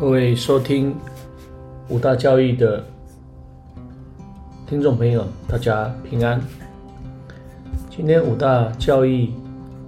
[0.00, 0.94] 各位收听
[1.88, 2.86] 五大教育的
[4.68, 6.40] 听众朋友，大家平安。
[7.90, 9.28] 今天五大教育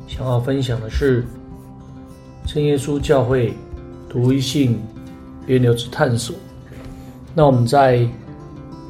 [0.08, 1.24] 想要分享的是
[2.44, 3.54] 真耶稣教会
[4.08, 4.80] 独一性
[5.46, 6.34] 源流之探索。
[7.32, 8.04] 那我们在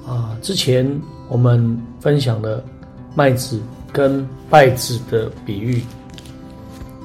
[0.07, 0.91] 啊之前
[1.29, 2.65] 我们分享了
[3.15, 3.61] 麦子
[3.93, 5.83] 跟稗子的比喻，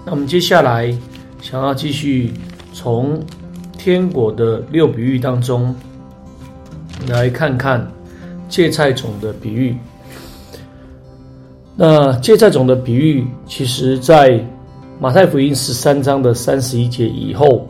[0.05, 0.97] 那我们接下来
[1.41, 2.31] 想要继续
[2.71, 3.21] 从。
[3.85, 5.75] 天国的六比喻当中，
[7.07, 7.87] 来看看
[8.49, 9.77] 芥菜种的比喻。
[11.75, 14.43] 那芥菜种的比喻，其实在
[14.99, 17.67] 马太福音十三章的三十一节以后，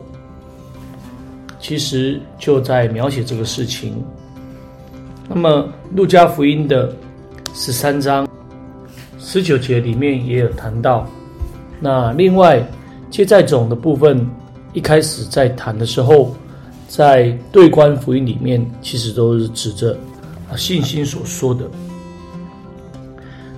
[1.60, 4.02] 其实就在描写这个事情。
[5.28, 6.90] 那么路加福音的
[7.52, 8.26] 十三章
[9.18, 11.06] 十九节里面也有谈到。
[11.78, 12.66] 那另外
[13.10, 14.26] 芥菜种的部分。
[14.76, 16.36] 一开始在谈的时候，
[16.86, 19.96] 在对观福音里面，其实都是指着
[20.50, 21.64] 啊信心所说的。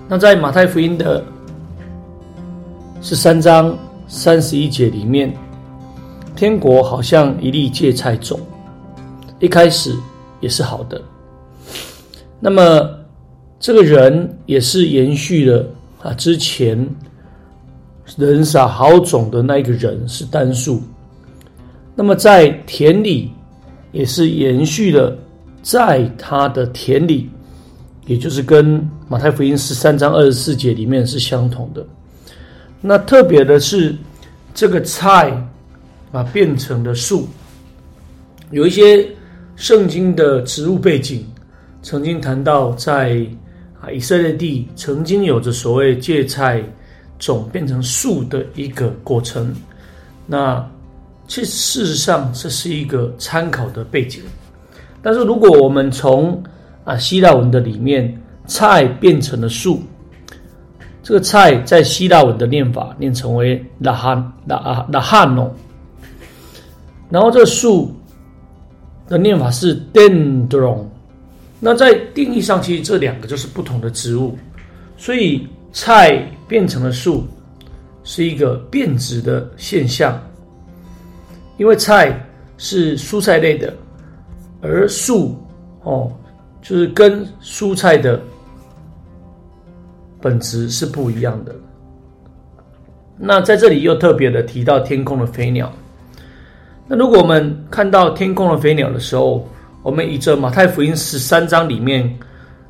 [0.07, 1.21] 那在马太福音的
[3.01, 5.29] 十三章三十一节里面，
[6.37, 8.39] 天国好像一粒芥菜种，
[9.39, 9.93] 一开始
[10.39, 11.01] 也是好的。
[12.39, 12.89] 那么
[13.59, 15.65] 这个人也是延续了
[16.01, 16.89] 啊之前
[18.15, 20.81] 人撒好种的那一个人是单数。
[21.99, 23.29] 那么在田里，
[23.91, 25.13] 也是延续了
[25.61, 27.29] 在他的田里，
[28.05, 31.85] 也就是跟马太福音十三章二十四节里面是相同的。
[32.79, 33.93] 那特别的是，
[34.53, 35.29] 这个菜
[36.13, 37.27] 啊变成了树，
[38.51, 39.05] 有一些
[39.57, 41.29] 圣经的植物背景，
[41.81, 43.27] 曾经谈到在
[43.81, 46.63] 啊以色列地曾经有着所谓芥菜
[47.17, 49.53] 种变成树的一个过程。
[50.25, 50.65] 那
[51.29, 54.23] 其实事实上这是一个参考的背景，
[54.99, 56.43] 但是如果我们从
[56.83, 59.79] 啊希腊文的里面菜变成了树，
[61.03, 65.53] 这个菜在希腊文的念法念成为拉哈拉啊拉哈诺，
[67.11, 67.95] 然后这树
[69.07, 70.83] 的念法是 dendron，
[71.59, 74.35] 那在定义上其实这两个就是不同的植物，
[74.97, 77.23] 所以菜变成了树
[78.03, 80.19] 是一个变质的现象。
[81.59, 82.17] 因为菜
[82.57, 83.73] 是蔬菜类的，
[84.61, 85.37] 而树
[85.83, 86.09] 哦，
[86.61, 88.17] 就是跟蔬菜的
[90.21, 91.53] 本质是不一样的。
[93.17, 95.69] 那在这里又特别的提到天空的飞鸟。
[96.87, 99.45] 那如果我们看到天空的飞鸟的时候，
[99.83, 102.09] 我们以这马太福音十三章里面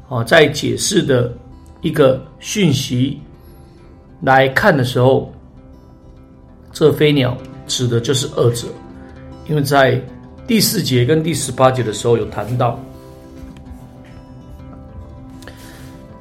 [0.10, 1.32] 啊在解释的
[1.82, 3.22] 一个讯息
[4.22, 5.32] 来看的时候，
[6.72, 7.38] 这飞鸟。
[7.70, 8.66] 指的就是二者，
[9.50, 10.00] 因为在
[10.48, 12.80] 第四节跟第十八节的时候有谈到，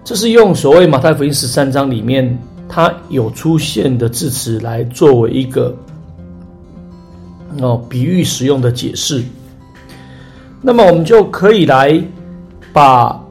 [0.03, 2.39] 这是用所谓马太福音十三章里面
[2.71, 5.77] 它有出现的字词来作为一个
[7.61, 9.22] 哦比喻使用的解释。
[10.62, 12.03] 那么我们就可以来
[12.72, 13.22] 把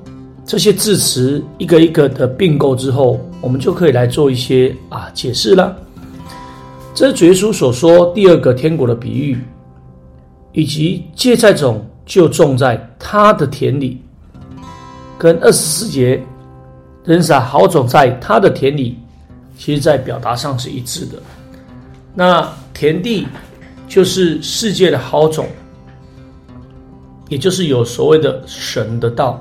[0.46, 5.75] 这些字词一个一个的并购之后，我们就可以来做一些啊解释了。
[6.94, 9.38] 这是绝书所说第二个天国的比喻，
[10.57, 14.01] 以及芥菜种就种在他的田里，
[15.16, 16.19] 跟二十四节
[17.06, 18.97] 人撒好种在他的田里，
[19.56, 21.22] 其实在表达上是一致的。
[22.16, 23.28] 那田地
[23.88, 25.47] 就是世界的好种，
[27.29, 29.40] 也就是有所谓的神的道。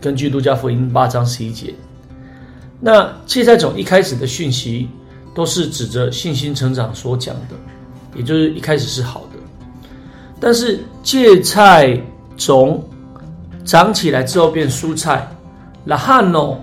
[0.00, 1.72] 根据路加福音八章十一节，
[2.80, 4.88] 那芥菜种一开始的讯息。
[5.32, 7.54] 都是指着信心成长所讲的，
[8.16, 9.29] 也就是一开始是好的，
[10.40, 12.00] 但是芥菜
[12.36, 12.82] 种
[13.64, 15.28] 长起来之后变蔬菜，
[15.84, 16.56] 那汉哦，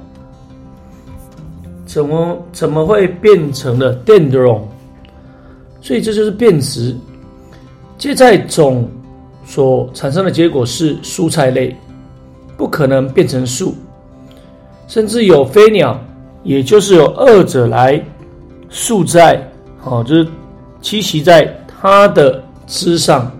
[1.85, 4.61] 怎么怎么会变成了 dendron？
[5.79, 6.97] 所以这就是变质。
[7.97, 8.89] 芥菜种
[9.45, 11.75] 所产生的结果是蔬菜类，
[12.57, 13.75] 不可能变成树，
[14.87, 15.99] 甚至有飞鸟，
[16.43, 18.03] 也就是有二者来。
[18.69, 19.41] 树在，
[19.85, 20.27] 哦，就是
[20.81, 23.31] 栖息在它的枝上。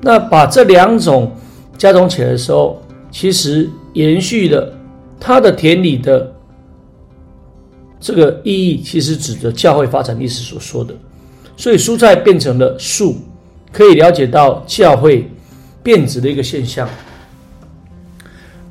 [0.00, 1.30] 那把这两种
[1.76, 2.80] 加总起来的时候，
[3.10, 4.72] 其实延续了
[5.18, 6.32] 它的田里的
[8.00, 10.94] 这个意义，其实指着教会发展历史所说的。
[11.56, 13.16] 所以蔬菜变成了树，
[13.72, 15.28] 可以了解到教会
[15.82, 16.88] 变质的一个现象。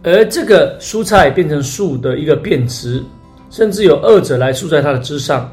[0.03, 3.03] 而这个蔬菜变成树的一个变质。
[3.51, 5.51] 甚至有二者来树在它的枝上，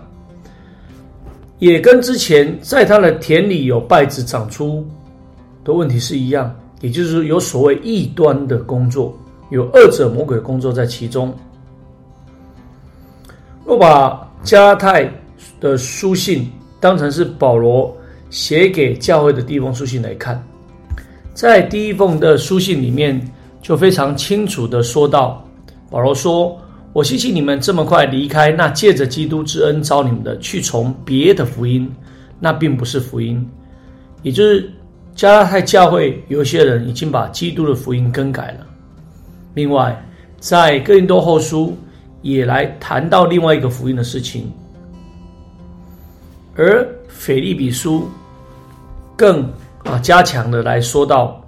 [1.58, 4.86] 也跟之前在他的田里有败子长出
[5.66, 9.12] 的问题是一样，也就是有所谓异端的工作，
[9.50, 11.34] 有二者魔鬼的工作在其中。
[13.64, 15.10] 若把加拉太
[15.60, 16.48] 的书信
[16.78, 17.92] 当成是保罗
[18.30, 20.40] 写给教会的第一封书信来看，
[21.34, 23.20] 在第一封的书信里面
[23.60, 25.44] 就非常清楚的说到，
[25.90, 26.56] 保罗说
[26.94, 31.92] ：“我希冀你们这么快离开那借着基督之恩招你们的，去从别的福音，
[32.38, 33.44] 那并不是福音。”
[34.22, 34.72] 也就是
[35.16, 38.66] 加拉太教会有些人已经把基督的福音更改了。
[39.54, 40.00] 另外，
[40.38, 41.76] 在哥林多后书。
[42.22, 44.50] 也来谈到另外一个福音的事情，
[46.56, 48.08] 而腓利比书
[49.14, 49.44] 更
[49.84, 51.40] 啊加强的来说到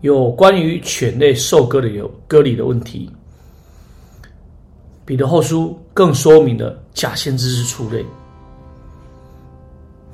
[0.00, 3.10] 有关于犬类受割的有割礼的问题。
[5.04, 8.02] 彼得后书更说明了假先知是畜类，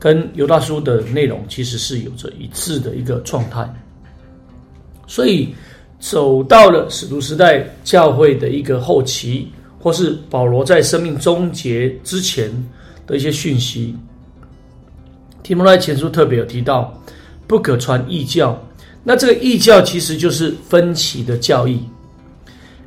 [0.02, 3.72] 跟犹大书的内容其实是有着一致的一个状态，
[5.06, 5.54] 所以
[6.00, 9.48] 走到了使徒时代教会的一个后期。
[9.78, 12.48] 或是保罗在生命终结之前
[13.04, 13.96] 的一些讯息，
[15.42, 16.96] 提摩太前书特别有提到，
[17.48, 18.56] 不可传异教。
[19.02, 21.80] 那这个异教其实就是分歧的教义，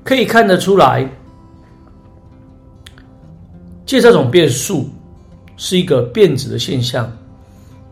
[0.05, 1.05] 可以看得出来，
[3.85, 4.89] 借这种变数
[5.57, 7.11] 是一个变质的现象。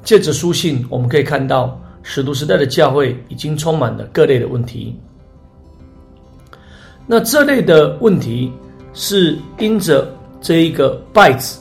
[0.04, 4.96] 借着书信，我们可以看到使徒时代的教会已经充满了各类的问题。
[7.06, 8.52] 那这类的问题。
[8.96, 10.08] 是因着
[10.40, 11.58] 这一个败子，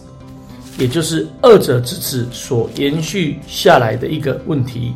[0.77, 4.93] 也就是二者之子所延续下来的一个问题。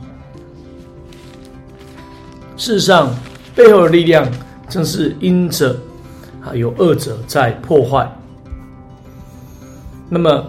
[2.59, 3.09] 事实上，
[3.55, 4.31] 背后的力量
[4.69, 5.75] 正是因着
[6.44, 8.06] 啊有二者在破坏。
[10.11, 10.47] 那么，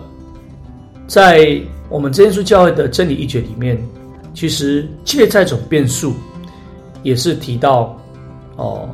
[1.07, 1.59] 在
[1.89, 3.81] 我们真耶稣教会的真理一卷里面，
[4.33, 6.13] 其实借债种变数，
[7.01, 7.97] 也是提到
[8.57, 8.87] 哦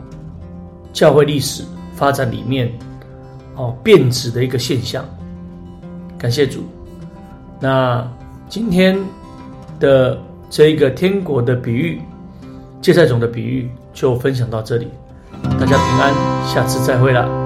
[0.93, 1.63] 教会历史。
[1.95, 2.69] 发展里面，
[3.55, 5.05] 哦变质的一个现象。
[6.17, 6.63] 感谢主。
[7.59, 8.05] 那
[8.49, 8.97] 今天
[9.79, 10.17] 的
[10.49, 12.01] 这个天国的比喻，
[12.81, 14.87] 芥菜种的比喻就分享到这里。
[15.59, 16.11] 大家平安，
[16.47, 17.42] 下次再会了。